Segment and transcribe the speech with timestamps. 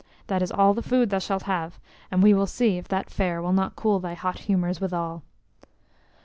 [0.25, 3.39] That is all the food thou shalt have, and we will see if that fare
[3.39, 5.21] will not cool thy hot humors withal."